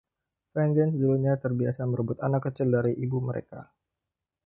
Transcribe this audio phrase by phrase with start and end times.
[0.55, 3.61] Vengeance dulunya terbiasa merebut anak kecil dari ibu mereka.